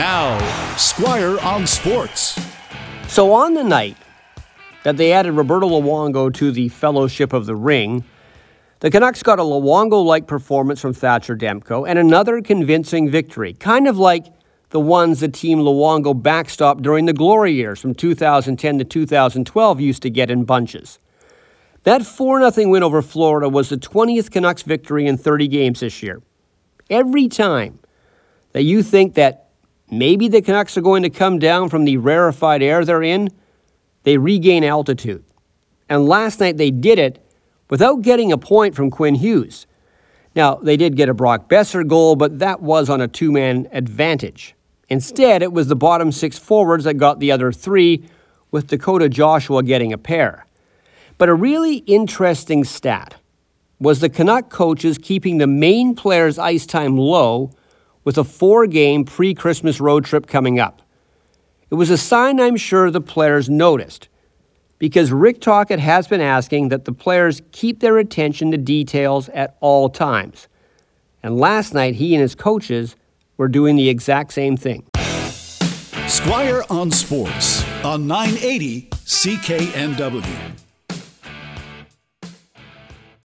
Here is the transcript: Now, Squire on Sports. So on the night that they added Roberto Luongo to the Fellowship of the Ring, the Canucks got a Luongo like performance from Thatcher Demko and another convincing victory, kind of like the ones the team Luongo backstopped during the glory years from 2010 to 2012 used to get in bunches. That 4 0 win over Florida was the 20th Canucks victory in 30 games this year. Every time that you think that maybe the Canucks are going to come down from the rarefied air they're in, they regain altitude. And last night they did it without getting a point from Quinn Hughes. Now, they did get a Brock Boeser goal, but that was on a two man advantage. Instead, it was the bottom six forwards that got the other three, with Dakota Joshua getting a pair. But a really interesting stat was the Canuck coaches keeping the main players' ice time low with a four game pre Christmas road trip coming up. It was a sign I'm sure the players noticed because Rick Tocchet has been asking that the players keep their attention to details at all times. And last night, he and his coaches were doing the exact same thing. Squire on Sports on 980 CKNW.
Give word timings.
Now, 0.00 0.38
Squire 0.78 1.38
on 1.40 1.66
Sports. 1.66 2.40
So 3.06 3.34
on 3.34 3.52
the 3.52 3.62
night 3.62 3.98
that 4.82 4.96
they 4.96 5.12
added 5.12 5.32
Roberto 5.32 5.68
Luongo 5.68 6.32
to 6.36 6.50
the 6.50 6.70
Fellowship 6.70 7.34
of 7.34 7.44
the 7.44 7.54
Ring, 7.54 8.02
the 8.78 8.90
Canucks 8.90 9.22
got 9.22 9.38
a 9.38 9.42
Luongo 9.42 10.02
like 10.02 10.26
performance 10.26 10.80
from 10.80 10.94
Thatcher 10.94 11.36
Demko 11.36 11.86
and 11.86 11.98
another 11.98 12.40
convincing 12.40 13.10
victory, 13.10 13.52
kind 13.52 13.86
of 13.86 13.98
like 13.98 14.24
the 14.70 14.80
ones 14.80 15.20
the 15.20 15.28
team 15.28 15.58
Luongo 15.58 16.18
backstopped 16.18 16.80
during 16.80 17.04
the 17.04 17.12
glory 17.12 17.52
years 17.52 17.78
from 17.78 17.94
2010 17.94 18.78
to 18.78 18.84
2012 18.86 19.80
used 19.82 20.00
to 20.00 20.08
get 20.08 20.30
in 20.30 20.44
bunches. 20.44 20.98
That 21.82 22.06
4 22.06 22.50
0 22.50 22.70
win 22.70 22.82
over 22.82 23.02
Florida 23.02 23.50
was 23.50 23.68
the 23.68 23.76
20th 23.76 24.30
Canucks 24.30 24.62
victory 24.62 25.06
in 25.06 25.18
30 25.18 25.46
games 25.48 25.80
this 25.80 26.02
year. 26.02 26.22
Every 26.88 27.28
time 27.28 27.80
that 28.52 28.62
you 28.62 28.82
think 28.82 29.12
that 29.16 29.49
maybe 29.90 30.28
the 30.28 30.42
Canucks 30.42 30.76
are 30.76 30.82
going 30.82 31.02
to 31.02 31.10
come 31.10 31.38
down 31.38 31.68
from 31.68 31.84
the 31.84 31.96
rarefied 31.96 32.62
air 32.62 32.84
they're 32.84 33.02
in, 33.02 33.28
they 34.04 34.18
regain 34.18 34.64
altitude. 34.64 35.24
And 35.88 36.06
last 36.06 36.40
night 36.40 36.56
they 36.56 36.70
did 36.70 36.98
it 36.98 37.24
without 37.68 38.02
getting 38.02 38.32
a 38.32 38.38
point 38.38 38.74
from 38.74 38.90
Quinn 38.90 39.14
Hughes. 39.14 39.66
Now, 40.34 40.56
they 40.56 40.76
did 40.76 40.96
get 40.96 41.08
a 41.08 41.14
Brock 41.14 41.48
Boeser 41.48 41.86
goal, 41.86 42.14
but 42.14 42.38
that 42.38 42.62
was 42.62 42.88
on 42.88 43.00
a 43.00 43.08
two 43.08 43.32
man 43.32 43.68
advantage. 43.72 44.54
Instead, 44.88 45.42
it 45.42 45.52
was 45.52 45.68
the 45.68 45.76
bottom 45.76 46.12
six 46.12 46.38
forwards 46.38 46.84
that 46.84 46.94
got 46.94 47.20
the 47.20 47.32
other 47.32 47.52
three, 47.52 48.04
with 48.50 48.66
Dakota 48.66 49.08
Joshua 49.08 49.62
getting 49.62 49.92
a 49.92 49.98
pair. 49.98 50.46
But 51.18 51.28
a 51.28 51.34
really 51.34 51.76
interesting 51.76 52.64
stat 52.64 53.16
was 53.78 54.00
the 54.00 54.08
Canuck 54.08 54.50
coaches 54.50 54.98
keeping 54.98 55.38
the 55.38 55.46
main 55.46 55.94
players' 55.94 56.38
ice 56.38 56.66
time 56.66 56.96
low 56.96 57.52
with 58.04 58.18
a 58.18 58.24
four 58.24 58.66
game 58.66 59.04
pre 59.04 59.34
Christmas 59.34 59.80
road 59.80 60.04
trip 60.04 60.26
coming 60.26 60.58
up. 60.58 60.82
It 61.70 61.74
was 61.74 61.90
a 61.90 61.98
sign 61.98 62.40
I'm 62.40 62.56
sure 62.56 62.90
the 62.90 63.00
players 63.00 63.48
noticed 63.48 64.08
because 64.78 65.12
Rick 65.12 65.40
Tocchet 65.40 65.78
has 65.78 66.08
been 66.08 66.20
asking 66.20 66.70
that 66.70 66.84
the 66.84 66.92
players 66.92 67.42
keep 67.52 67.80
their 67.80 67.98
attention 67.98 68.50
to 68.50 68.56
details 68.56 69.28
at 69.28 69.56
all 69.60 69.88
times. 69.88 70.48
And 71.22 71.38
last 71.38 71.74
night, 71.74 71.96
he 71.96 72.14
and 72.14 72.22
his 72.22 72.34
coaches 72.34 72.96
were 73.36 73.48
doing 73.48 73.76
the 73.76 73.88
exact 73.88 74.32
same 74.32 74.56
thing. 74.56 74.86
Squire 76.08 76.64
on 76.70 76.90
Sports 76.90 77.64
on 77.84 78.06
980 78.06 78.88
CKNW. 78.90 80.69